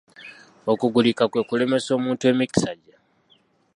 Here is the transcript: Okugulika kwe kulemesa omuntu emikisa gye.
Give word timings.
Okugulika 0.71 1.23
kwe 1.31 1.41
kulemesa 1.47 1.89
omuntu 1.97 2.23
emikisa 2.31 2.71
gye. 2.81 2.95